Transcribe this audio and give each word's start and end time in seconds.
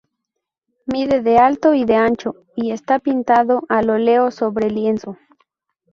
Mide 0.87 1.21
de 1.21 1.37
alto 1.37 1.75
y 1.75 1.85
de 1.85 1.93
ancho, 1.93 2.33
y 2.55 2.71
está 2.71 2.97
pintado 2.97 3.61
al 3.69 3.91
óleo 3.91 4.31
sobre 4.31 4.71
lienzo. 4.71 5.15